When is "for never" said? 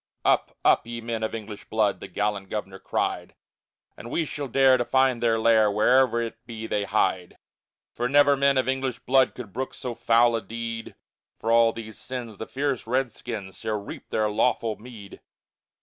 7.93-8.35